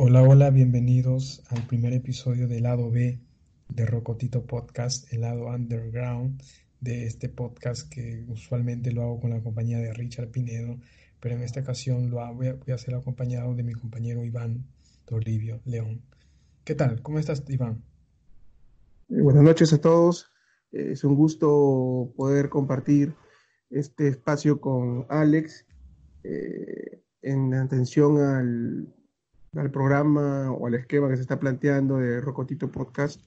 [0.00, 3.18] Hola, hola, bienvenidos al primer episodio del lado B
[3.68, 6.40] de Rocotito Podcast, el lado underground
[6.80, 10.78] de este podcast que usualmente lo hago con la compañía de Richard Pinedo,
[11.18, 14.64] pero en esta ocasión lo a, voy a ser acompañado de mi compañero Iván
[15.04, 16.00] Toribio León.
[16.62, 17.02] ¿Qué tal?
[17.02, 17.82] ¿Cómo estás, Iván?
[19.08, 20.30] Eh, buenas noches a todos.
[20.70, 23.16] Eh, es un gusto poder compartir
[23.68, 25.66] este espacio con Alex
[26.22, 28.94] eh, en atención al
[29.54, 33.20] al programa o al esquema que se está planteando de Rocotito Podcast.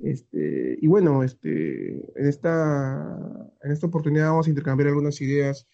[0.00, 3.18] Este, y bueno, este, en, esta,
[3.62, 5.66] en esta oportunidad vamos a intercambiar algunas ideas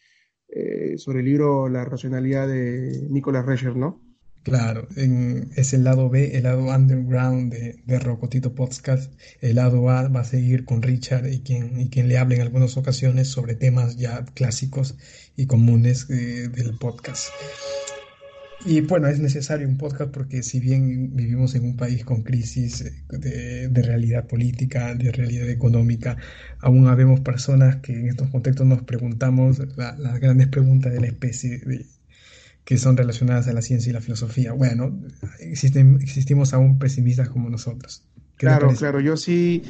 [0.49, 4.01] eh, sobre el libro La racionalidad de Nicolas Rescher, ¿no?
[4.43, 9.13] Claro, es el lado B, el lado underground de, de, Rocotito Podcast.
[9.43, 12.41] El lado A va a seguir con Richard y quien, y quien le hable en
[12.41, 14.97] algunas ocasiones sobre temas ya clásicos
[15.37, 17.29] y comunes eh, del podcast.
[18.65, 22.85] Y bueno, es necesario un podcast porque si bien vivimos en un país con crisis
[23.09, 26.19] de, de, realidad política, de realidad económica,
[26.61, 31.59] aún habemos personas que en estos contextos nos preguntamos las grandes preguntas de la especie
[31.59, 31.87] de,
[32.65, 34.53] que son relacionadas a la ciencia y la filosofía.
[34.53, 35.01] Bueno,
[35.39, 38.07] existen, existimos aún pesimistas como nosotros.
[38.37, 39.63] Claro, claro, yo sí,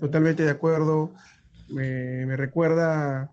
[0.00, 1.14] totalmente de acuerdo.
[1.70, 3.32] Me, me recuerda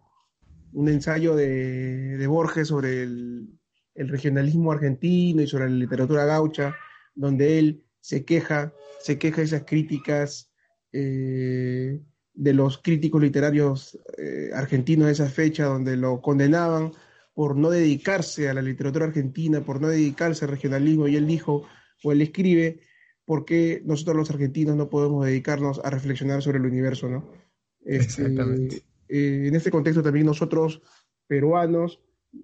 [0.72, 3.61] un ensayo de, de Borges sobre el
[3.96, 6.76] el regionalismo argentino y sobre la literatura gaucha,
[7.14, 10.52] donde él se queja, se queja de esas críticas
[10.92, 12.02] eh,
[12.34, 16.92] de los críticos literarios eh, argentinos de esa fecha, donde lo condenaban
[17.34, 21.64] por no dedicarse a la literatura argentina, por no dedicarse al regionalismo, y él dijo,
[22.04, 22.82] o él escribe,
[23.26, 27.10] ¿por qué nosotros los argentinos no podemos dedicarnos a reflexionar sobre el universo?
[27.10, 27.32] ¿no?
[27.86, 28.84] Este, Exactamente.
[29.08, 30.82] Eh, en este contexto también nosotros,
[31.28, 32.02] peruanos,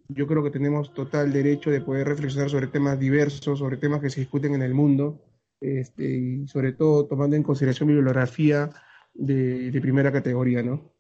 [0.09, 4.09] yo creo que tenemos total derecho de poder reflexionar sobre temas diversos, sobre temas que
[4.09, 5.23] se discuten en el mundo,
[5.61, 8.69] este, y sobre todo tomando en consideración bibliografía
[9.13, 10.91] de, de primera categoría, ¿no?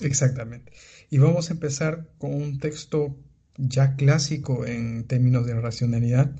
[0.00, 0.72] Exactamente.
[1.10, 3.16] Y vamos a empezar con un texto
[3.56, 6.30] ya clásico en términos de racionalidad.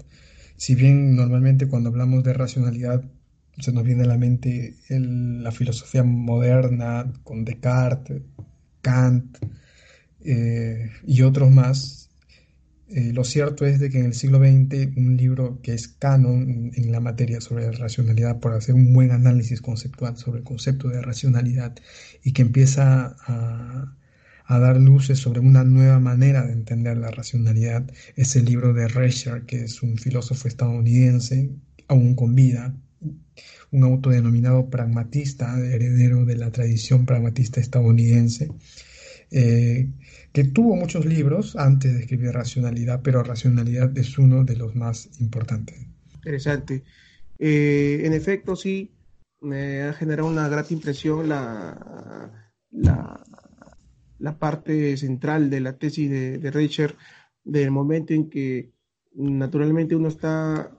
[0.56, 3.04] Si bien normalmente cuando hablamos de racionalidad
[3.59, 8.22] se nos viene a la mente el, la filosofía moderna con Descartes,
[8.82, 9.38] Kant,
[10.26, 12.10] eh, y otros más.
[12.88, 16.70] Eh, lo cierto es de que en el siglo XX un libro que es canon
[16.75, 20.88] en la materia sobre la racionalidad, por hacer un buen análisis conceptual sobre el concepto
[20.88, 21.75] de racionalidad
[22.22, 23.97] y que empieza a,
[24.47, 28.88] a dar luces sobre una nueva manera de entender la racionalidad, es el libro de
[28.88, 31.50] Rescher, que es un filósofo estadounidense,
[31.88, 32.75] aún con vida,
[33.72, 38.48] un autodenominado pragmatista, heredero de la tradición pragmatista estadounidense,
[39.31, 39.88] eh,
[40.32, 45.09] que tuvo muchos libros antes de escribir Racionalidad, pero Racionalidad es uno de los más
[45.20, 45.87] importantes.
[46.14, 46.84] Interesante.
[47.38, 48.92] Eh, en efecto, sí,
[49.41, 56.50] me ha generado una grata impresión la, la, parte central de la tesis de, de
[56.50, 56.97] Reicher,
[57.44, 58.72] del momento en que
[59.15, 60.70] naturalmente uno está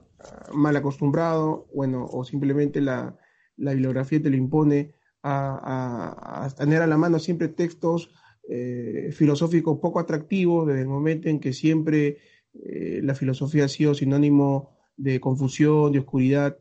[0.52, 3.16] mal acostumbrado, bueno, o simplemente la,
[3.56, 8.10] la bibliografía te lo impone a, tener a la mano siempre textos
[8.48, 12.18] eh, filosófico poco atractivo desde el momento en que siempre
[12.64, 16.58] eh, la filosofía ha sido sinónimo de confusión, de oscuridad,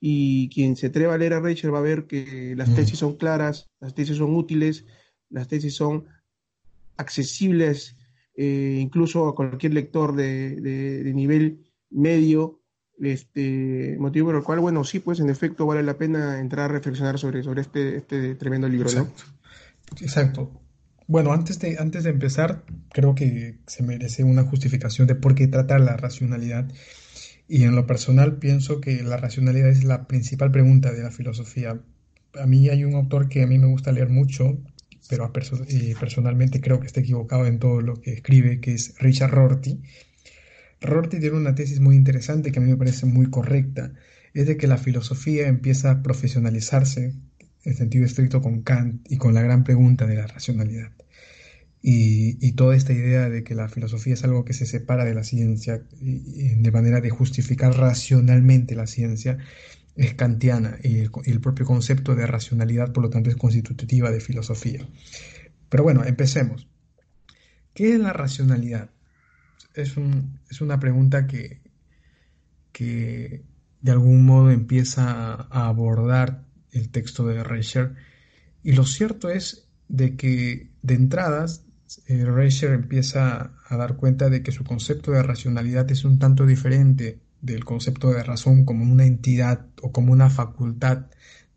[0.00, 2.74] y quien se atreva a leer a Rachel va a ver que las mm.
[2.74, 4.84] tesis son claras, las tesis son útiles,
[5.30, 6.06] las tesis son
[6.96, 7.96] accesibles
[8.34, 12.60] eh, incluso a cualquier lector de, de, de, nivel medio,
[13.00, 16.72] este motivo por el cual, bueno, sí, pues en efecto vale la pena entrar a
[16.74, 18.88] reflexionar sobre, sobre este, este tremendo libro.
[18.88, 19.24] Exacto.
[19.26, 19.96] ¿no?
[20.00, 20.67] Exacto.
[21.08, 25.48] Bueno, antes de, antes de empezar, creo que se merece una justificación de por qué
[25.48, 26.70] tratar la racionalidad.
[27.48, 31.80] Y en lo personal pienso que la racionalidad es la principal pregunta de la filosofía.
[32.38, 34.58] A mí hay un autor que a mí me gusta leer mucho,
[35.08, 35.56] pero perso
[35.98, 39.80] personalmente creo que está equivocado en todo lo que escribe, que es Richard Rorty.
[40.82, 43.94] Rorty tiene una tesis muy interesante que a mí me parece muy correcta.
[44.34, 47.14] Es de que la filosofía empieza a profesionalizarse
[47.68, 50.92] en sentido estricto con Kant y con la gran pregunta de la racionalidad.
[51.80, 55.22] Y, toda esta idea de que la filosofía es algo que se separa de la
[55.22, 59.38] ciencia y, de manera de justificar racionalmente la ciencia
[59.94, 64.88] es kantiana y el, propio concepto de racionalidad por lo tanto es constitutiva de filosofía.
[65.68, 66.66] Pero bueno, empecemos.
[67.74, 68.90] ¿Qué es la racionalidad?
[69.74, 71.60] Es, un, es una pregunta que
[72.72, 77.94] de algún modo empieza a abordar el texto de Reicher.
[78.62, 81.64] Y lo cierto es de que de entradas
[82.06, 86.46] eh, Reicher empieza a dar cuenta de que su concepto de racionalidad es un tanto
[86.46, 91.06] diferente del concepto de razón como una entidad o como una facultad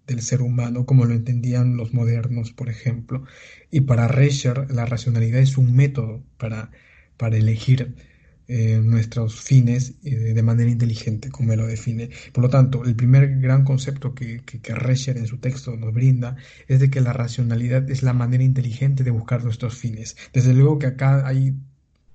[0.08, 3.24] del ser humano, como lo entendían los modernos, por ejemplo.
[3.70, 6.72] Y para Rescher, la racionalidad es un método para,
[7.18, 7.96] para elegir
[8.48, 12.10] eh, nuestros fines eh, de manera inteligente, como él lo define.
[12.34, 16.36] Por lo tanto, el primer gran concepto que, que, Rescher en su texto nos brinda
[16.68, 20.18] es de que la racionalidad es la manera inteligente de buscar nuestros fines.
[20.34, 21.54] Desde luego que acá hay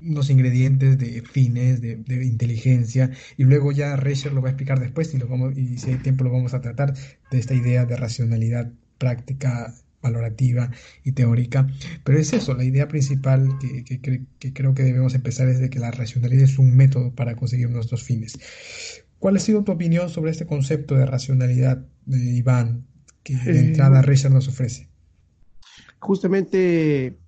[0.01, 4.79] unos ingredientes de fines, de, de, inteligencia, y luego ya Rescher lo va a explicar
[4.79, 6.95] después y, lo vamos, y si hay tiempo lo vamos a tratar
[7.31, 9.75] de esta idea de racionalidad práctica,
[10.07, 10.71] valorativa
[11.05, 11.67] y teórica.
[12.05, 15.71] Pero es eso, la idea principal que, que, que creo que debemos empezar es de
[15.71, 18.39] que la racionalidad es un método para conseguir nuestros fines.
[19.19, 22.87] ¿Cuál ha sido tu opinión sobre este concepto de racionalidad, de Iván,
[23.23, 24.89] que de entrada Rescher nos ofrece?
[25.99, 27.19] Justamente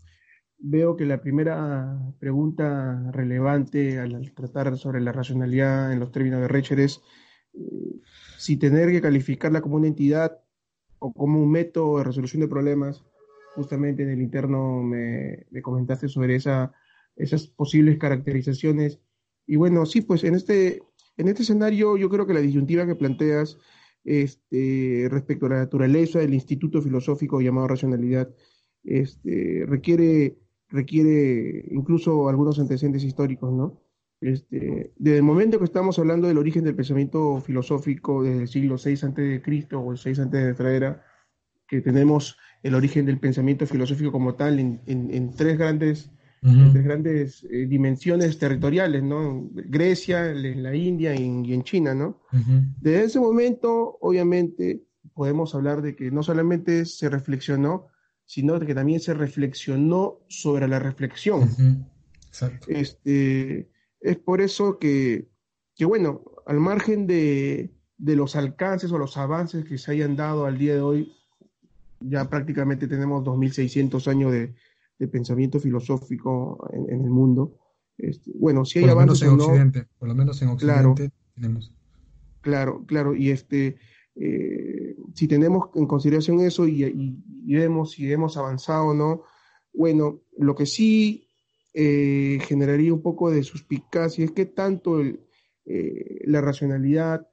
[0.58, 6.48] veo que la primera pregunta relevante al tratar sobre la racionalidad en los términos de
[6.48, 7.00] Recher es
[7.54, 8.00] eh,
[8.36, 10.38] si tener que calificarla como una entidad
[10.98, 13.04] o como un método de resolución de problemas.
[13.54, 16.72] Justamente en el interno me, me comentaste sobre esa,
[17.16, 19.00] esas posibles caracterizaciones.
[19.46, 20.82] Y bueno, sí, pues en este,
[21.16, 23.58] en este escenario yo creo que la disyuntiva que planteas
[24.04, 28.30] este, respecto a la naturaleza del instituto filosófico llamado racionalidad
[28.84, 33.80] este, requiere requiere incluso algunos antecedentes históricos, ¿no?
[34.20, 38.76] Este, desde el momento que estamos hablando del origen del pensamiento filosófico desde el siglo
[38.76, 41.04] VI de Cristo o el VI antes de nuestra era,
[41.68, 46.10] que tenemos el origen del pensamiento filosófico como tal en, en, en tres grandes,
[46.42, 46.66] uh -huh.
[46.66, 49.48] en tres grandes eh, dimensiones territoriales, ¿no?
[49.52, 52.20] Grecia, en la India y en, y en China, ¿no?
[52.32, 52.74] Uh -huh.
[52.80, 54.82] Desde ese momento, obviamente,
[55.14, 57.88] podemos hablar de que no solamente se reflexionó
[58.28, 61.40] sino que también se reflexionó sobre la reflexión.
[61.44, 62.60] Uh -huh.
[62.68, 63.70] este,
[64.00, 65.28] es por eso que,
[65.74, 70.46] que, bueno, al margen de, de, los alcances o los avances que se hayan dado
[70.46, 71.12] al día de hoy,
[72.00, 74.54] ya prácticamente tenemos 2.600 años de,
[74.98, 77.58] de, pensamiento filosófico en, en el mundo.
[77.96, 80.94] Este, bueno, si hay por avances en Occidente, por lo menos en Occidente claro,
[81.34, 81.74] tenemos.
[82.40, 83.78] Claro, claro, y este,
[84.14, 89.22] eh, si tenemos en consideración eso y, y, y, vemos si hemos avanzado o no,
[89.72, 91.27] bueno, lo que sí
[91.74, 95.20] eh, generaría un poco de suspicacia es que tanto el,
[95.66, 97.26] eh, la racionalidad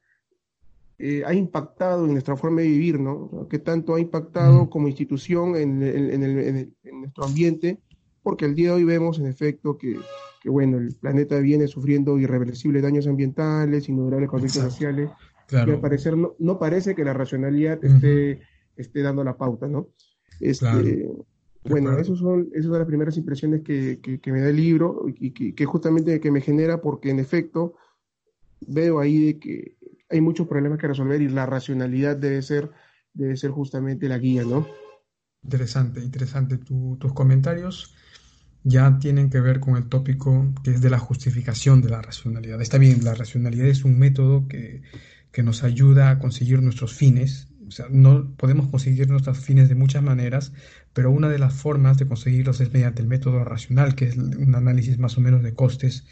[0.97, 3.47] eh, ha impactado en nuestra forma de vivir, ¿no?
[3.49, 7.79] Que tanto ha impactado como institución en, en, en, el, en, nuestro ambiente,
[8.23, 9.99] porque al día de hoy vemos en efecto que,
[10.41, 15.09] que bueno, el planeta viene sufriendo irreversibles daños ambientales, innumerables conflictos sociales,
[15.47, 15.71] Claro.
[15.71, 17.95] Y al parecer no, no, parece que la racionalidad uh -huh.
[17.95, 18.41] esté,
[18.77, 19.89] esté, dando la pauta, ¿no?
[20.39, 21.25] Este, claro.
[21.67, 25.05] Bueno, esas son, esas son las primeras impresiones que, que, que me da el libro
[25.07, 27.75] y que, que, justamente que me genera porque en efecto
[28.67, 29.77] veo ahí de que
[30.09, 32.71] hay muchos problemas que resolver y la racionalidad debe ser,
[33.13, 34.67] debe ser justamente la guía, ¿no?
[35.43, 36.57] Interesante, interesante.
[36.57, 37.95] Tu, tus comentarios
[38.63, 42.61] ya tienen que ver con el tópico que es de la justificación de la racionalidad.
[42.61, 44.83] Está bien, la racionalidad es un método que
[45.35, 47.49] que nos ayuda a conseguir nuestros fines.
[47.67, 50.53] O sea, no podemos conseguir nuestros fines de muchas maneras,
[50.93, 54.55] pero una de las formas de conseguirlos es mediante el método racional, que es un
[54.55, 56.05] análisis más o menos de costes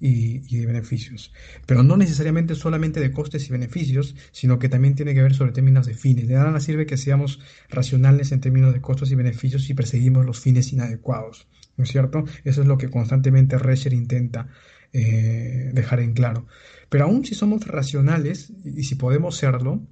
[0.00, 1.32] y, y, de beneficios.
[1.66, 5.52] Pero no necesariamente solamente de costes y beneficios, sino que también tiene que ver sobre
[5.52, 6.28] términos de fines.
[6.28, 10.40] De nada sirve que seamos racionales en términos de costos y beneficios si perseguimos los
[10.40, 11.48] fines inadecuados.
[11.76, 12.24] ¿No es cierto?
[12.44, 14.48] Eso es lo que constantemente Rescher intenta
[14.92, 16.46] eh, dejar en claro.
[16.88, 19.86] Pero aún si somos racionales y si podemos serlo,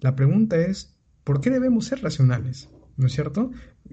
[0.00, 2.68] la pregunta es, ¿por qué debemos ser racionales?
[2.96, 3.50] ¿No es cierto?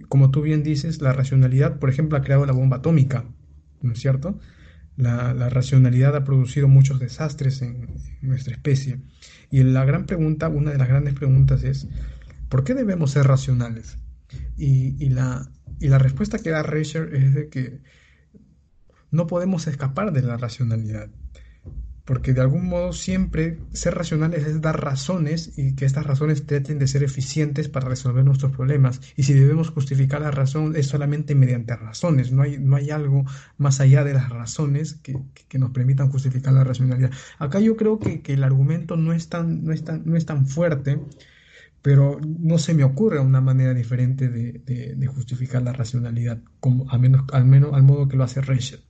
[0.09, 3.25] Como tú bien dices, la racionalidad, por ejemplo, ha creado la bomba atómica,
[3.81, 4.39] ¿no es cierto?
[4.97, 7.87] La, racionalidad ha producido muchos desastres en,
[8.21, 9.01] nuestra especie.
[9.51, 11.87] Y la gran pregunta, una de las grandes preguntas es,
[12.49, 13.99] ¿por qué debemos ser racionales?
[14.57, 17.81] Y, la, respuesta que da Reicher es de que
[19.11, 21.09] no podemos escapar de la racionalidad
[22.05, 26.77] porque de algún modo siempre ser racionales es dar razones y que estas razones traten
[26.77, 29.01] de ser eficientes para resolver nuestros problemas.
[29.15, 33.25] Y si debemos justificar la razón es solamente mediante razones, no hay, no hay algo
[33.57, 37.11] más allá de las razones que, que nos permitan justificar la racionalidad.
[37.39, 40.27] Acá yo creo que, que el argumento no es, tan, no, es tan, no es
[40.27, 40.99] tan fuerte,
[41.81, 44.53] pero no se me ocurre una manera diferente de,
[44.95, 48.84] de, justificar la racionalidad, como, al, menos, al, menos, al modo que lo hace Reichel.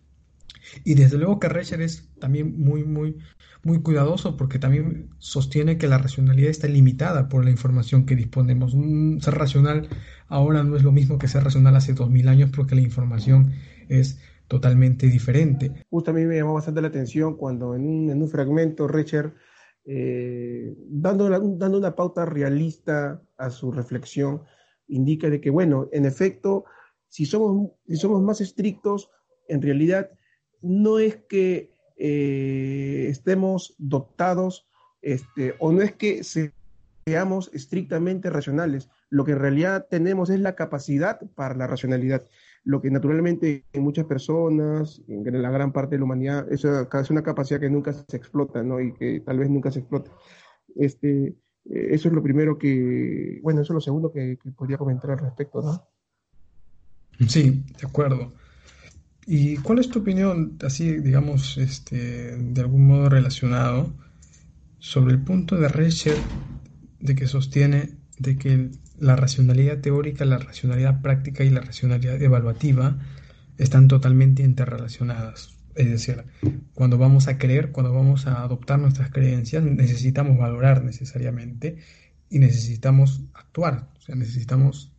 [0.83, 3.17] Y desde luego que Reicher es también muy, muy,
[3.63, 8.75] muy cuidadoso porque también sostiene que la racionalidad está limitada por la información que disponemos.
[9.23, 9.87] Ser racional
[10.27, 13.53] ahora no es lo mismo que ser racional hace dos mil años porque la información
[13.89, 15.85] es totalmente diferente.
[15.89, 19.33] Justo a me llamó bastante la atención cuando en un, en un fragmento Recher,
[19.85, 24.41] eh, dando, dando una pauta realista a su reflexión,
[24.87, 26.65] indica de que, bueno, en efecto,
[27.07, 29.09] si somos, si somos más estrictos,
[29.47, 30.11] en realidad
[30.65, 34.67] no es que eh, estemos dotados
[35.01, 40.55] este, o no es que seamos estrictamente racionales, lo que en realidad tenemos es la
[40.55, 42.25] capacidad para la racionalidad,
[42.63, 47.21] lo que naturalmente en muchas personas, en la gran parte de la humanidad, es una
[47.21, 48.81] capacidad que nunca se explota, ¿no?
[48.81, 50.11] Y que tal vez nunca se explota.
[50.75, 51.27] Este,
[51.65, 55.11] eh, eso es lo primero que, bueno, eso es lo segundo que, que podría comentar
[55.11, 55.87] al respecto, ¿no?
[57.27, 58.33] Sí, de acuerdo.
[59.27, 63.91] ¿Y cuál es tu opinión, así digamos, este, de algún modo relacionado,
[64.79, 66.17] sobre el punto de Recher
[66.99, 67.89] de que sostiene
[68.19, 72.99] de que la racionalidad teórica, la racionalidad práctica y la racionalidad evaluativa
[73.57, 75.55] están totalmente interrelacionadas?
[75.75, 76.23] Es decir,
[76.73, 81.77] cuando vamos a creer, cuando vamos a adoptar nuestras creencias, necesitamos valorar necesariamente
[82.29, 84.94] y necesitamos actuar, o sea, necesitamos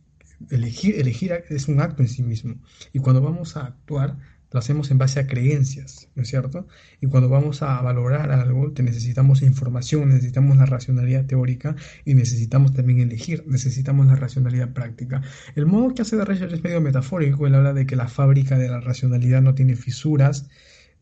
[0.49, 2.55] elegir, elegir es un acto en sí mismo.
[2.93, 4.17] Y cuando vamos a actuar,
[4.51, 6.67] lo hacemos en base a creencias, ¿no es cierto?
[7.01, 11.75] Y cuando vamos a valorar algo, te necesitamos información, necesitamos la racionalidad teórica
[12.05, 15.21] y necesitamos también elegir, necesitamos la racionalidad práctica.
[15.55, 18.57] El modo que hace de Recher es medio metafórico, él habla de que la fábrica
[18.57, 20.47] de la racionalidad no tiene fisuras,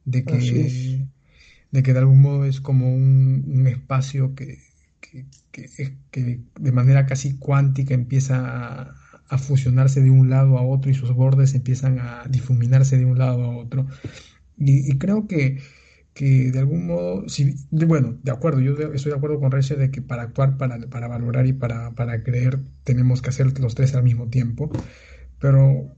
[0.06, 1.08] de que,
[1.72, 4.60] de, que de algún modo es como un, espacio que,
[5.00, 5.26] que,
[6.12, 10.94] que, de manera casi cuántica empieza a, a fusionarse de un lado a otro y
[10.94, 13.88] sus bordes empiezan a difuminarse de un lado a otro.
[14.58, 15.60] Y, creo que,
[16.14, 19.92] que, de algún modo, si, bueno, de acuerdo, yo estoy de acuerdo con Reche de
[19.92, 23.96] que para actuar, para, para valorar y para, para, creer tenemos que hacer los tres
[23.96, 24.72] al mismo tiempo,
[25.40, 25.94] pero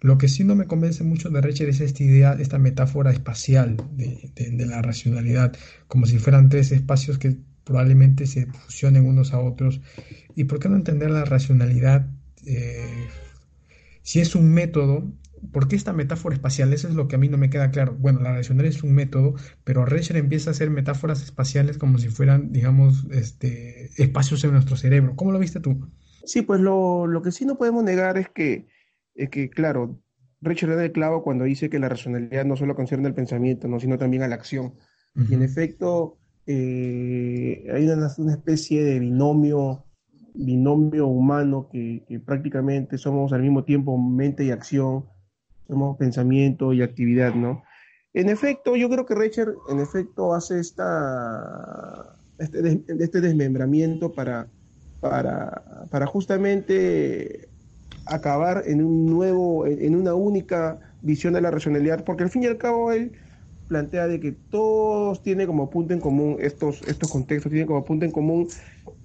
[0.00, 3.76] lo que sí no me convence mucho de Recher es esta idea, esta metáfora espacial
[3.92, 5.54] de, de la racionalidad,
[5.86, 9.80] como si fueran tres espacios que probablemente se fusionen unos a otros.
[10.34, 12.08] ¿Y por qué no entender la racionalidad
[12.46, 13.08] eh,
[14.02, 15.12] si es un método,
[15.52, 16.72] ¿por qué esta metáfora espacial?
[16.72, 17.96] Eso es lo que a mí no me queda claro.
[17.98, 22.08] Bueno, la racionalidad es un método, pero Recher empieza a hacer metáforas espaciales como si
[22.08, 25.14] fueran, digamos, este, espacios en nuestro cerebro.
[25.16, 25.88] ¿Cómo lo viste tú?
[26.24, 28.68] Sí, pues lo, que sí no podemos negar es que,
[29.14, 30.00] es que claro,
[30.40, 33.80] Recher da el clavo cuando dice que la racionalidad no solo concierne al pensamiento, ¿no?
[33.80, 34.74] sino también a la acción.
[35.28, 39.84] Y en efecto, eh, hay una, una, especie de binomio
[40.34, 45.04] binomio humano que, prácticamente somos al mismo tiempo mente y acción,
[45.66, 47.62] somos pensamiento y actividad, ¿no?
[48.12, 54.48] En efecto, yo creo que Recher, en efecto, hace esta, este, este desmembramiento para,
[55.00, 57.48] para, para justamente
[58.06, 62.46] acabar en un nuevo, en una única visión de la racionalidad, porque al fin y
[62.46, 63.12] al cabo él
[63.70, 68.04] plantea de que todos tienen como punto en común, estos, estos contextos tienen como punto
[68.04, 68.48] en común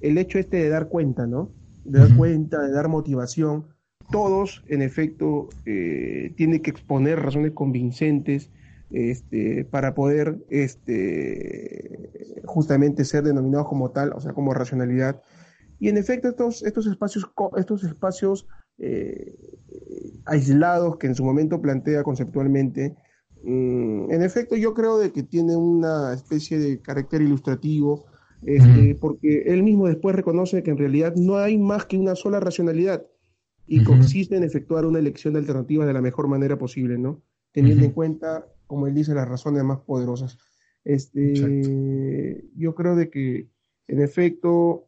[0.02, 1.52] el hecho este de dar cuenta, ¿no?
[1.84, 3.68] De dar cuenta, de dar motivación.
[4.10, 8.50] Todos, en efecto, eh, tienen que exponer razones convincentes
[8.90, 15.22] este, para poder este, justamente ser denominados como tal, o sea, como racionalidad.
[15.80, 18.48] Y en efecto, estos, estos espacios, estos espacios
[18.80, 19.36] eh,
[20.26, 22.96] aislados que en su momento plantea conceptualmente,
[23.46, 28.06] Mm, en efecto, yo creo de que tiene una especie de carácter ilustrativo,
[28.42, 32.40] este, porque él mismo después reconoce que en realidad no hay más que una sola
[32.40, 33.06] racionalidad
[33.68, 37.22] y consiste en efectuar una elección de alternativas de la mejor manera posible, ¿no?
[37.52, 40.38] Teniendo en cuenta, como él dice, las razones más poderosas.
[40.84, 43.48] Este, yo creo de que,
[43.88, 44.88] en efecto,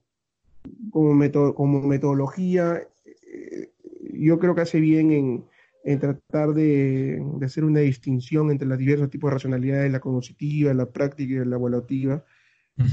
[0.91, 1.13] como,
[1.53, 3.71] como metodología, eh,
[4.13, 5.45] yo creo que hace bien en,
[5.87, 10.91] en tratar de, hacer una distinción entre los diversos tipos de racionalidades, la cognitiva, la
[10.91, 12.25] práctica y la evaluativa,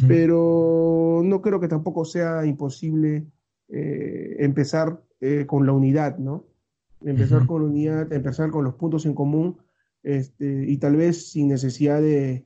[0.06, 3.26] pero no creo que tampoco sea imposible
[3.68, 6.44] eh, empezar eh, con la unidad, ¿no?
[7.04, 9.58] Empezar con la unidad, empezar con los puntos en común
[10.04, 12.44] este, y tal vez sin necesidad de,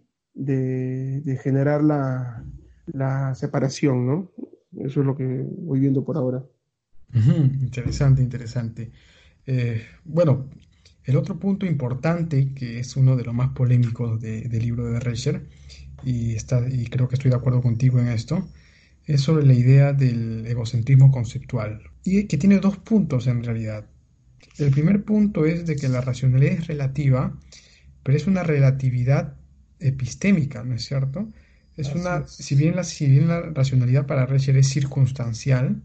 [1.43, 2.43] generar la,
[2.87, 4.33] la, separación, ¿no?
[4.78, 6.43] Eso es lo que voy viendo por ahora.
[7.12, 8.90] Interesante, interesante.
[9.50, 10.50] Eh, bueno,
[11.05, 15.49] el otro punto importante, que es uno de los más polémicos del libro de Reicher,
[16.05, 18.47] y, está, y creo que estoy de acuerdo contigo en esto,
[19.07, 23.87] es sobre la idea del egocentrismo conceptual, y que tiene dos puntos en realidad.
[24.59, 27.35] El primer punto es de que la racionalidad es relativa,
[28.02, 29.35] pero es una relatividad
[29.81, 31.26] epistémica, ¿no es cierto?
[31.75, 35.81] Es una, si bien, la, si bien la racionalidad para Reicher es circunstancial,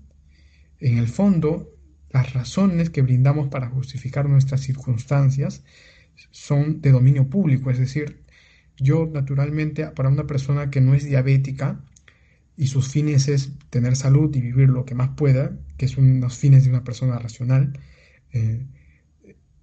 [0.82, 1.73] en el fondo
[2.14, 5.64] las razones que brindamos para justificar nuestras circunstancias
[6.30, 8.22] son de dominio público, es decir,
[8.78, 11.84] yo naturalmente para una persona que no es diabética
[12.56, 16.38] y sus fines es tener salud y vivir lo que más pueda, que son los
[16.38, 17.80] fines de una persona racional,
[18.32, 18.64] eh,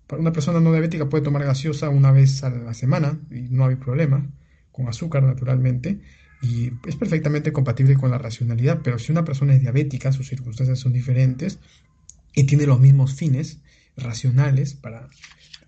[0.09, 3.67] para una persona no diabética puede tomar gaseosa una vez a la semana y no
[3.67, 4.29] hay problema,
[4.73, 6.01] con azúcar naturalmente,
[6.43, 10.81] y es perfectamente compatible con la racionalidad, pero si una persona es diabética, sus circunstancias
[10.81, 11.61] son diferentes
[12.35, 13.61] y tiene los mismos fines
[13.97, 15.09] racionales para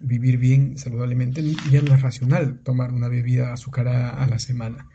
[0.00, 4.88] vivir bien saludablemente, ya no es racional tomar una bebida azucarada a la semana.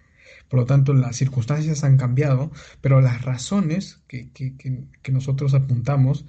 [0.49, 6.25] Por lo tanto, las circunstancias han cambiado, pero las razones que, que nosotros apuntamos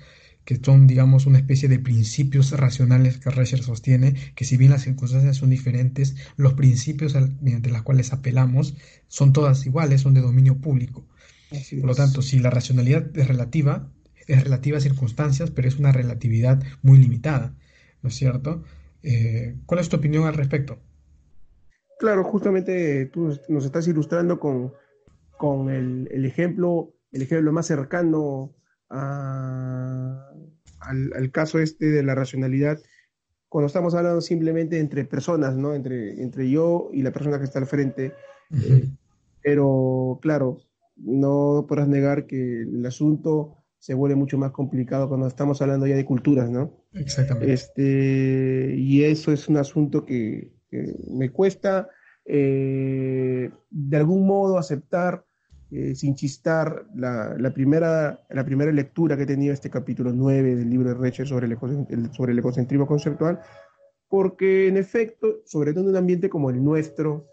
[0.48, 4.84] que son, digamos, una especie de principios racionales que Rescher sostiene, que si bien las
[4.84, 8.74] circunstancias son diferentes, los principios mediante los cuales apelamos
[9.08, 11.06] son todas iguales, son de dominio público.
[11.50, 13.90] Por lo tanto, si la racionalidad es relativa,
[14.28, 17.54] es relativa a circunstancias, pero es una relatividad muy limitada,
[18.02, 18.62] ¿no es cierto?
[19.02, 20.78] Eh, ¿Cuál es tu opinión al respecto?
[21.98, 24.72] Claro, justamente tú nos estás ilustrando con,
[25.36, 28.54] con el, el ejemplo, el ejemplo más cercano
[28.88, 30.22] al,
[31.32, 32.80] caso este de la racionalidad
[33.48, 35.74] cuando estamos hablando simplemente entre personas, ¿no?
[35.74, 38.12] Entre, entre yo y la persona que está al frente.
[38.52, 38.88] Eh,
[39.42, 40.58] pero claro,
[40.96, 45.96] no podrás negar que el asunto se vuelve mucho más complicado cuando estamos hablando ya
[45.96, 46.84] de culturas, ¿no?
[46.94, 47.52] Exactamente.
[47.52, 50.52] Este, y eso es un asunto que,
[51.10, 51.88] me cuesta
[52.26, 55.24] eh, de algún modo aceptar
[55.70, 60.70] eh, sin chistar, la, primera, la primera lectura que he tenido este capítulo 9 del
[60.70, 61.58] libro de Reche sobre el,
[62.12, 63.40] sobre el ecocentrismo conceptual,
[64.08, 67.26] porque en efecto, sobre todo en un ambiente como el nuestro,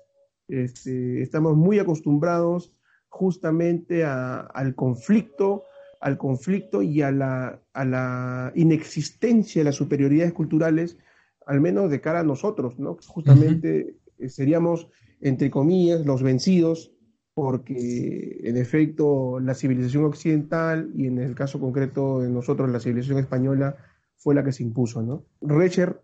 [0.49, 2.73] este, estamos muy acostumbrados
[3.07, 5.63] justamente al conflicto,
[6.05, 10.99] al conflicto y a la, a la inexistencia de las superioridades culturales,
[11.47, 12.95] al menos de cara a nosotros, ¿no?
[13.07, 14.87] Justamente eh, seríamos,
[15.19, 16.91] entre comillas, los vencidos
[17.33, 23.17] porque en efecto la civilización occidental y en el caso concreto de nosotros la civilización
[23.17, 23.75] española
[24.15, 25.25] fue la que se impuso, ¿no?
[25.41, 26.03] Recher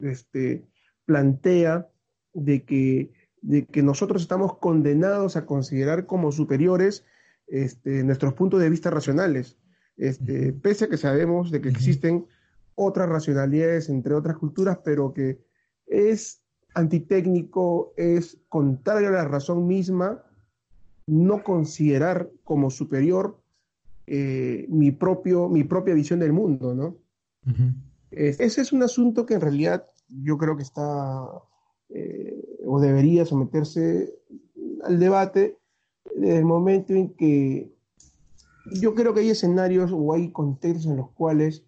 [0.00, 0.64] este,
[1.04, 1.86] plantea
[2.34, 7.04] de que, de que nosotros estamos condenados a considerar como superiores
[7.48, 9.56] este, nuestros puntos de vista racionales,
[9.96, 12.26] este, pese a que sabemos de que existen
[12.74, 15.40] otras racionalidades entre otras culturas, pero que
[15.86, 16.42] es
[16.74, 20.22] antitécnico, es contrario a la razón misma
[21.06, 23.40] no considerar como superior
[24.06, 26.96] eh, mi, propio, mi propia visión del mundo, ¿no?
[28.10, 31.26] ese es un asunto que en realidad yo creo que está
[31.88, 34.14] eh, o debería someterse
[34.84, 35.57] al debate
[36.20, 37.72] desde el momento en que
[38.72, 41.64] yo creo que hay escenarios o hay contextos en los cuales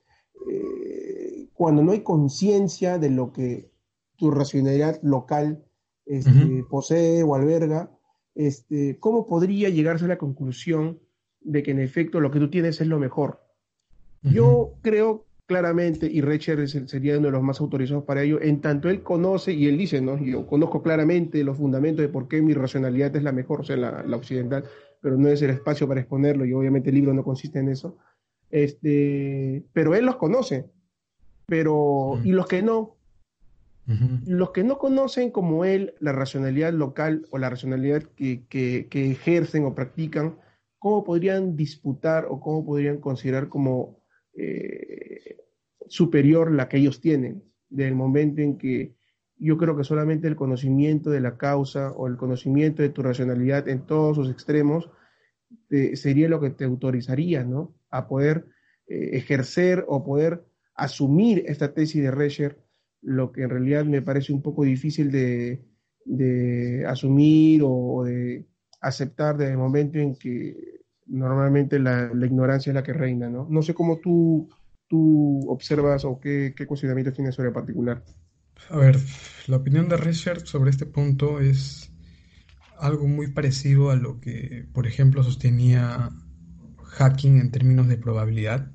[0.50, 3.70] eh, cuando no hay conciencia de lo que
[4.16, 5.64] tu racionalidad local
[6.06, 7.90] este, posee o alberga,
[8.34, 11.00] este, ¿cómo podría llegarse a la conclusión
[11.40, 13.40] de que en efecto lo que tú tienes es lo mejor?
[14.22, 18.88] Yo creo claramente, y Recher sería uno de los más autorizados para ello, en tanto
[18.88, 20.16] él conoce, y él dice, ¿no?
[20.16, 23.76] Yo conozco claramente los fundamentos de por qué mi racionalidad es la mejor, o sea,
[23.76, 24.62] la, occidental,
[25.00, 27.98] pero no es el espacio para exponerlo, y obviamente el libro no consiste en eso.
[28.48, 30.70] Este, pero él los conoce,
[31.46, 32.94] pero, y los que no,
[34.24, 39.74] los que no conocen como él la racionalidad local o la racionalidad que, ejercen o
[39.74, 40.36] practican,
[40.78, 43.99] ¿cómo podrían disputar o cómo podrían considerar como
[44.34, 45.38] eh,
[45.86, 47.42] superior la que ellos tienen?
[47.68, 48.94] Del momento en que
[49.36, 53.68] yo creo que solamente el conocimiento de la causa o el conocimiento de tu racionalidad
[53.68, 54.90] en todos sus extremos
[55.70, 57.74] eh, sería lo que te autorizaría ¿no?
[57.90, 58.46] a poder
[58.86, 62.58] eh, ejercer o poder asumir esta tesis de Rescher
[63.02, 65.64] lo que en realidad me parece un poco difícil de,
[66.86, 68.46] asumir o, de
[68.80, 70.79] aceptar desde el momento en que
[71.10, 73.46] normalmente la, ignorancia es la que reina, ¿no?
[73.50, 74.48] No sé cómo tú,
[74.88, 78.02] tú observas o qué, qué tienes sobre el particular.
[78.70, 78.96] A ver,
[79.46, 81.92] la opinión de Richard sobre este punto es
[82.78, 86.10] algo muy parecido a lo que, por ejemplo, sostenía
[86.82, 88.70] Hacking en términos de probabilidad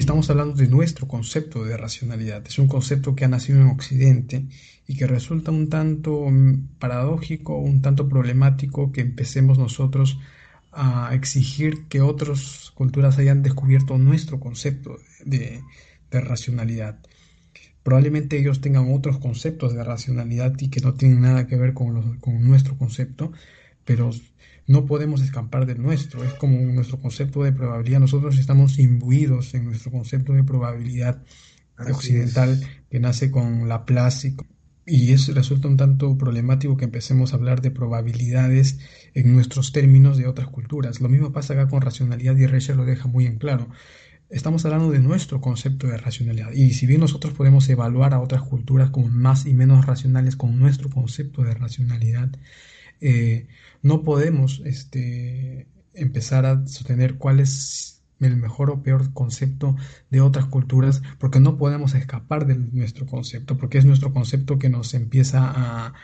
[0.00, 2.42] Estamos hablando de nuestro concepto de racionalidad.
[2.46, 4.46] Es un concepto que ha nacido en Occidente
[4.86, 10.20] y que resulta un tanto mm, paradójico, un tanto problemático que empecemos nosotros a
[11.12, 15.62] exigir que otras culturas hayan descubierto nuestro concepto de,
[16.10, 16.98] racionalidad.
[17.82, 22.18] Probablemente ellos tengan otros conceptos de racionalidad y que no tienen nada que ver con,
[22.18, 23.32] con nuestro concepto,
[23.84, 24.10] pero
[24.66, 26.22] no podemos escapar del nuestro.
[26.24, 28.00] Es como nuestro concepto de probabilidad.
[28.00, 31.22] Nosotros estamos imbuidos en nuestro concepto de probabilidad
[31.78, 34.36] occidental que nace con la y
[34.86, 38.78] y eso resulta un tanto problemático que empecemos a hablar de probabilidades
[39.14, 41.00] en nuestros términos de otras culturas.
[41.00, 43.68] Lo mismo pasa acá con racionalidad y Reicher lo deja muy en claro.
[44.30, 48.42] Estamos hablando de nuestro concepto de racionalidad y si bien nosotros podemos evaluar a otras
[48.42, 52.30] culturas como más y menos racionales con nuestro concepto de racionalidad,
[53.00, 53.48] eh,
[53.82, 59.76] no podemos este, empezar a sostener cuál es el mejor o peor concepto
[60.10, 64.68] de otras culturas, porque no podemos escapar de nuestro concepto, porque es nuestro concepto que
[64.68, 65.94] nos empieza a,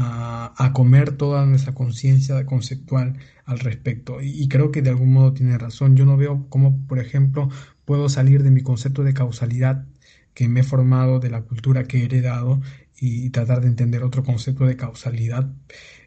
[0.00, 4.20] a, comer toda nuestra conciencia conceptual al respecto.
[4.22, 5.96] Y, creo que de algún modo tiene razón.
[5.96, 7.48] Yo no veo cómo, por ejemplo,
[7.84, 9.86] puedo salir de mi concepto de causalidad
[10.34, 12.60] que me he formado de la cultura que he heredado
[13.00, 15.52] y tratar de entender otro concepto de causalidad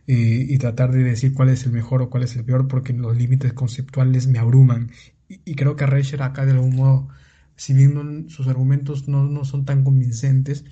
[0.08, 2.94] eh, y tratar de decir cuál es el mejor o cuál es el peor porque
[2.94, 4.92] los límites conceptuales me abruman
[5.46, 7.08] y, creo que Reicher acá de algún modo,
[7.56, 10.66] si bien sus argumentos no, son tan convincentes,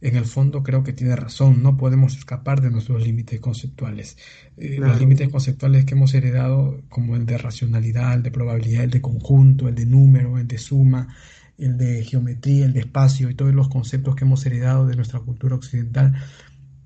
[0.00, 4.18] en el fondo creo que tiene razón, no podemos escapar de nuestros límites conceptuales.
[4.58, 8.90] Eh, los límites conceptuales que hemos heredado, como el de racionalidad, el de probabilidad, el
[8.90, 11.08] de conjunto, el de número, el de suma,
[11.56, 15.20] el de geometría, el de espacio y todos los conceptos que hemos heredado de nuestra
[15.20, 16.14] cultura occidental,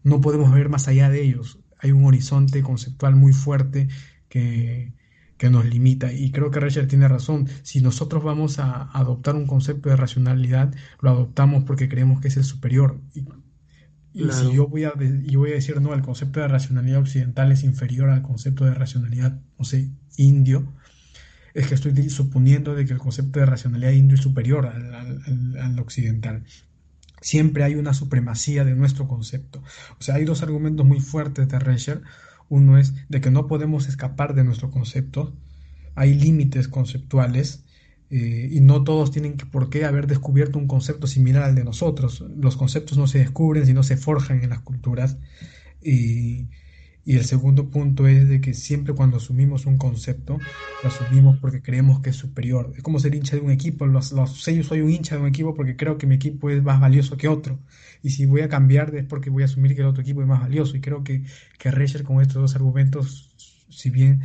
[0.05, 1.59] no podemos ver más allá de ellos.
[1.81, 3.89] Hay un horizonte conceptual muy fuerte
[4.29, 4.93] que,
[5.39, 6.13] que nos limita.
[6.13, 7.49] Y creo que Reicher tiene razón.
[7.63, 12.37] Si nosotros vamos a adoptar un concepto de racionalidad, lo adoptamos porque creemos que es
[12.37, 13.01] el superior.
[13.15, 13.25] Y,
[14.33, 18.11] si yo voy, a, voy a decir, no, el concepto de racionalidad occidental es inferior
[18.11, 20.75] al concepto de racionalidad, no sé, indio,
[21.55, 25.79] es que estoy suponiendo de que el concepto de racionalidad indio es superior al, al
[25.79, 26.43] occidental
[27.21, 29.63] siempre hay una supremacía de nuestro concepto.
[29.99, 32.03] O sea, hay dos argumentos muy fuertes de Reicher.
[32.49, 35.35] Uno es de que no podemos escapar de nuestro concepto,
[35.95, 37.65] hay límites conceptuales
[38.11, 42.25] eh, y no todos tienen por qué haber descubierto un concepto similar al de nosotros.
[42.37, 45.19] Los conceptos no se descubren, sino se forjan en las culturas.
[45.83, 46.49] Y,
[47.05, 50.39] el segundo punto es de que siempre cuando asumimos un concepto,
[50.83, 52.75] lo asumimos porque creemos que es superior.
[52.77, 53.87] Es como ser hincha de un equipo.
[53.87, 56.63] Los, los, yo soy un hincha de un equipo porque creo que mi equipo es
[56.63, 57.59] más valioso que otro
[58.03, 60.29] y si voy a cambiar es porque voy a asumir que el otro equipo es
[60.29, 60.77] más valioso.
[60.77, 61.25] Y creo que,
[61.59, 63.35] que Reicher con estos dos argumentos,
[63.69, 64.21] si bien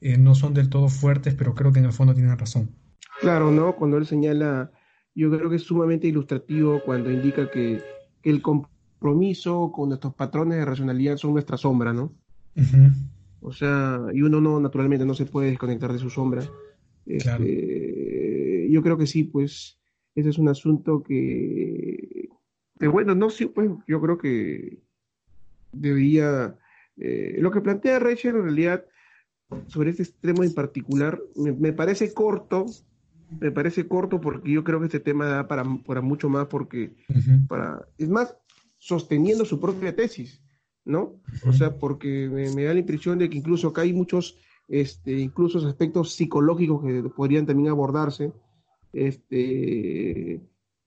[0.00, 2.70] eh, no son del todo fuertes, pero creo que en el fondo tienen razón.
[3.20, 3.74] Claro, ¿no?
[3.76, 4.70] Cuando él señala,
[5.14, 7.82] yo creo que es sumamente ilustrativo cuando indica que,
[8.24, 12.12] el compromiso con nuestros patrones de racionalidad son nuestra sombra, ¿no?
[13.40, 16.42] O sea, y uno no, naturalmente, no se puede desconectar de su sombra.
[17.06, 19.78] Este, yo creo que sí, pues,
[20.14, 21.67] ese es un asunto que,
[22.86, 24.78] bueno, no, sí, pues yo creo que
[25.72, 26.56] debería,
[26.96, 28.84] eh, lo que plantea Rachel en realidad
[29.66, 32.66] sobre este extremo en particular, me, parece corto,
[33.40, 36.94] me parece corto porque yo creo que este tema da para, para mucho más porque,
[37.48, 38.36] para, es más,
[38.76, 40.42] sosteniendo su propia tesis,
[40.84, 41.20] ¿no?
[41.46, 44.36] O sea, porque me, da la impresión de que incluso acá hay muchos,
[44.68, 48.32] este, incluso aspectos psicológicos que podrían también abordarse,
[48.92, 50.40] este,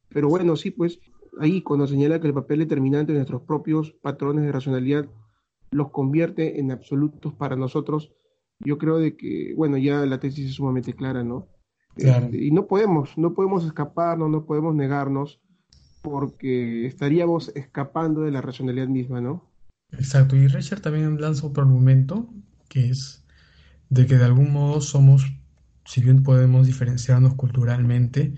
[0.09, 0.99] pero bueno, sí, pues
[1.39, 5.05] ahí cuando señala que el papel determinante de nuestros propios patrones de racionalidad
[5.71, 8.11] los convierte en absolutos para nosotros,
[8.59, 11.47] yo creo de que, bueno, ya la tesis es sumamente clara, ¿no?
[11.95, 15.41] Este, y no podemos, no podemos escaparnos, no podemos negarnos,
[16.01, 19.49] porque estaríamos escapando de la racionalidad misma, ¿no?
[19.91, 22.29] Exacto, y Richard también lanza otro argumento,
[22.69, 23.25] que es
[23.89, 25.33] de que de algún modo somos,
[25.85, 28.35] si bien podemos diferenciarnos culturalmente,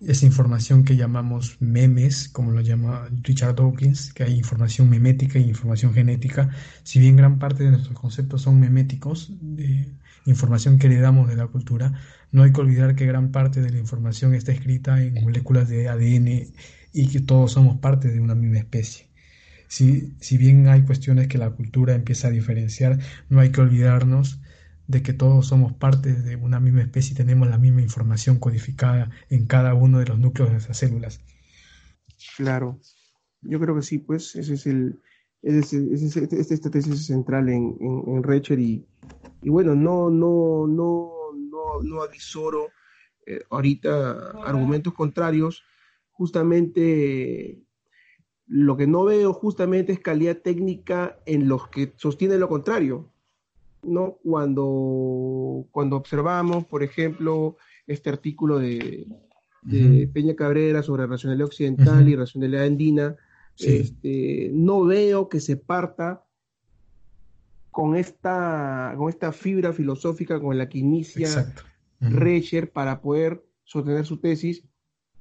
[0.00, 5.48] esa información que llamamos memes, como lo llama Richard Dawkins, que hay información memética y
[5.48, 6.50] información genética,
[6.82, 9.92] si bien gran parte de nuestros conceptos son meméticos, de
[10.24, 12.00] información que heredamos de la cultura,
[12.32, 15.88] no hay que olvidar que gran parte de la información está escrita en moléculas de
[15.88, 16.52] ADN
[16.92, 19.08] y que todos somos parte de una misma especie.
[19.68, 24.39] Si, si bien hay cuestiones que la cultura empieza a diferenciar, no hay que olvidarnos
[24.90, 29.10] de que todos somos parte de una misma especie y tenemos la misma información codificada
[29.28, 31.20] en cada uno de los núcleos de nuestras células.
[32.36, 32.80] Claro,
[33.42, 35.00] yo creo que sí, pues ese es el,
[35.42, 38.84] ese, ese, esta tesis central en, en, Recher y,
[39.42, 42.68] y, bueno, no, no, no, no, no avisoro
[43.26, 45.62] eh, ahorita argumentos contrarios,
[46.10, 47.62] justamente
[48.46, 53.09] lo que no veo justamente es calidad técnica en los que sostienen lo contrario.
[53.82, 54.18] ¿No?
[54.22, 59.06] Cuando, cuando observamos, por ejemplo, este artículo de,
[60.12, 63.16] Peña Cabrera sobre racionalidad occidental y racionalidad andina,
[63.58, 66.24] este, no veo que se parta
[67.70, 71.54] con esta, con esta fibra filosófica con la que inicia
[72.00, 74.64] Reicher para poder sostener su tesis,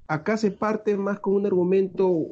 [0.07, 2.27] acá se parte más con un argumento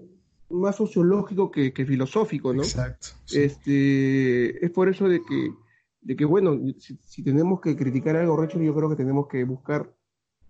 [0.49, 2.63] más sociológico que, filosófico, ¿no?
[2.63, 3.09] Exacto.
[3.33, 5.51] Este, es por eso de que,
[6.01, 9.93] de que bueno, si, tenemos que criticar algo, Recho, yo creo que tenemos que buscar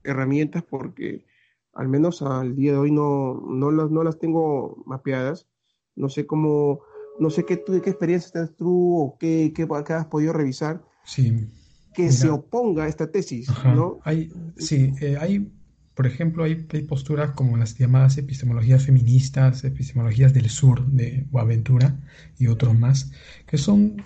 [0.04, 1.26] herramientas porque
[1.74, 5.48] al menos al día de hoy no, no, las, no las tengo mapeadas.
[5.96, 6.82] No sé cómo,
[7.20, 10.84] no sé qué, qué experiencia tienes tú o qué, qué, has podido revisar.
[11.06, 11.48] Sí.
[11.94, 14.00] Que se oponga a esta tesis, ¿no?
[14.04, 15.52] Hay, sí, eh, hay
[15.98, 16.54] por ejemplo, hay,
[16.88, 22.00] posturas como las llamadas epistemologías feministas, epistemologías del sur de Boaventura
[22.38, 23.12] y otros más,
[23.48, 24.04] que son,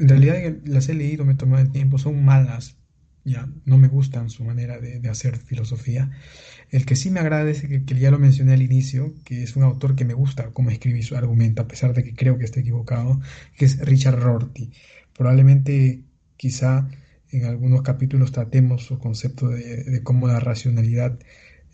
[0.00, 2.76] en realidad las he leído, me he tomado el tiempo, son malas,
[3.22, 6.10] ya no me gustan su manera de, hacer filosofía.
[6.70, 9.62] El que sí me agrada es que, ya lo mencioné al inicio, que es un
[9.62, 12.60] autor que me gusta cómo escribe su argumento, a pesar de que creo que esté
[12.60, 13.20] equivocado,
[13.58, 14.70] que es Richard Rorty.
[15.12, 16.02] Probablemente,
[16.38, 16.88] quizá
[17.30, 21.18] en algunos capítulos tratemos su concepto de, cómo la racionalidad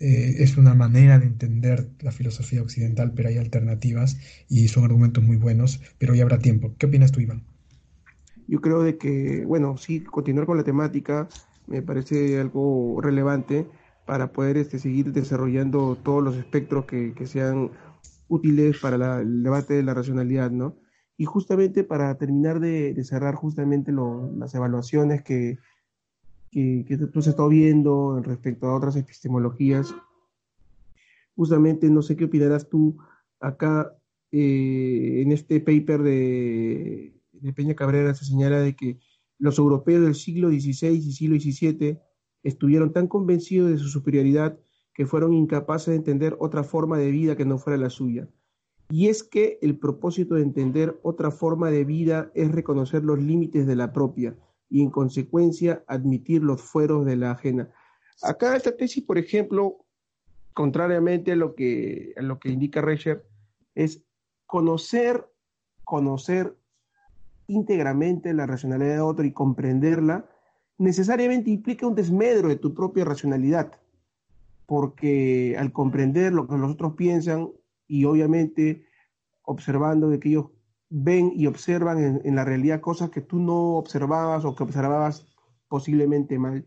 [0.00, 5.22] eh, es una manera de entender la filosofía occidental, pero hay alternativas y son argumentos
[5.22, 6.74] muy buenos, pero ya habrá tiempo.
[6.76, 7.55] ¿Qué opinas tú, Iván?
[8.48, 11.28] Yo creo de que, bueno, sí, continuar con la temática
[11.66, 13.66] me parece algo relevante
[14.06, 17.70] para poder este, seguir desarrollando todos los espectros que, sean
[18.28, 20.76] útiles para el debate de la racionalidad, ¿no?
[21.16, 25.58] Y justamente para terminar de, cerrar justamente las evaluaciones que,
[26.52, 29.92] que, tú has estado viendo respecto a otras epistemologías,
[31.34, 32.96] justamente no sé qué opinarás tú
[33.40, 33.92] acá
[34.30, 38.98] eh, en este paper de, de, Peña Cabrera se señala de que
[39.38, 41.98] los europeos del siglo XVI y siglo XVII
[42.42, 44.58] estuvieron tan convencidos de su superioridad
[44.94, 48.28] que fueron incapaces de entender otra forma de vida que no fuera la suya.
[48.88, 53.66] Y es que el propósito de entender otra forma de vida es reconocer los límites
[53.66, 54.36] de la propia
[54.68, 57.70] y en consecuencia admitir los fueros de la ajena.
[58.22, 59.84] Acá esta tesis, por ejemplo,
[60.54, 63.26] contrariamente a lo que, a lo que indica Recher,
[63.74, 64.02] es
[64.46, 65.26] conocer,
[65.84, 66.56] conocer
[67.46, 70.28] íntegramente la racionalidad de otro y comprenderla,
[70.78, 73.72] necesariamente implica un desmedro de tu propia racionalidad,
[74.66, 77.50] porque al comprender lo que los otros piensan,
[77.88, 78.84] y obviamente
[79.42, 80.46] observando de que ellos
[80.88, 85.26] ven y observan en, la realidad cosas que tú no observabas o que observabas
[85.68, 86.66] posiblemente mal.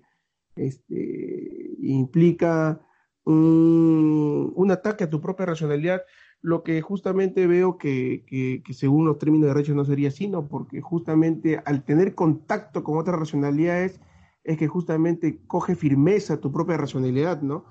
[0.55, 2.81] Este, implica
[3.25, 6.01] un, ataque a tu propia racionalidad,
[6.41, 10.47] lo que justamente veo que, que, según los términos de derecho no sería así, ¿no?
[10.47, 13.99] Porque justamente al tener contacto con otras racionalidades
[14.43, 17.65] es que justamente coge firmeza tu propia racionalidad, ¿no?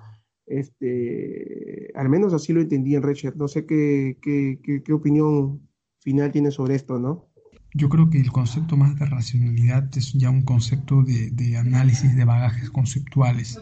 [0.45, 3.35] Este, al menos así lo entendí en Richard.
[3.37, 5.67] No sé qué, qué, qué, opinión
[5.99, 7.28] final tiene sobre esto, ¿no?
[7.73, 12.15] Yo creo que el concepto más de racionalidad es ya un concepto de, de análisis
[12.15, 13.59] de bagajes conceptuales,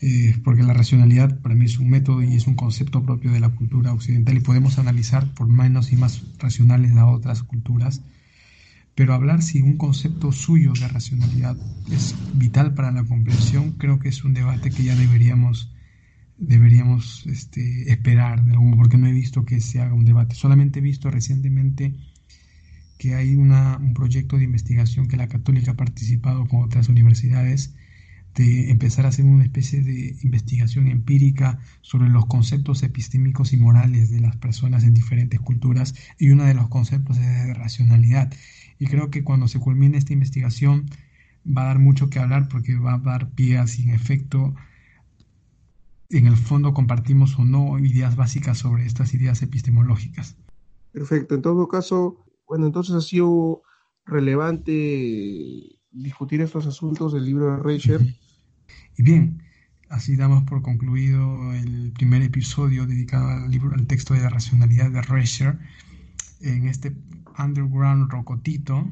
[0.00, 3.40] eh, porque la racionalidad para mí es un método y es un concepto propio de
[3.40, 8.02] la cultura occidental y podemos analizar por menos y más racionales a otras culturas,
[8.94, 11.56] pero hablar si un concepto suyo de racionalidad
[11.90, 15.70] es vital para la comprensión, creo que es un debate que ya deberíamos
[16.36, 20.34] deberíamos este, esperar, de porque no he visto que se haga un debate.
[20.34, 21.94] Solamente he visto recientemente
[23.04, 27.74] que hay una, un proyecto de investigación que la Católica ha participado con otras universidades
[28.34, 34.10] de empezar a hacer una especie de investigación empírica sobre los conceptos epistémicos y morales
[34.10, 38.32] de las personas en diferentes culturas y uno de los conceptos es de racionalidad.
[38.78, 40.86] Y creo que cuando se culmine esta investigación
[41.46, 44.54] va a dar mucho que hablar porque va a dar pie a, sin efecto,
[46.08, 50.38] en el fondo compartimos o no ideas básicas sobre estas ideas epistemológicas.
[50.92, 52.23] Perfecto, en todo caso,
[52.54, 53.62] bueno, entonces ha sido
[54.06, 58.00] relevante discutir estos asuntos del libro de Reicher.
[58.96, 59.42] Y bien,
[59.88, 64.88] así damos por concluido el primer episodio dedicado al libro, al texto de la racionalidad
[64.92, 65.58] de Reicher
[66.42, 66.96] en este
[67.36, 68.88] underground rocotito.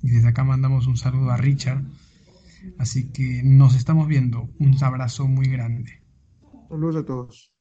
[0.00, 1.82] Y desde acá mandamos un saludo a Richard.
[2.78, 4.48] Así que nos estamos viendo.
[4.60, 6.04] Un abrazo muy grande.
[6.68, 7.55] Saludos a todos.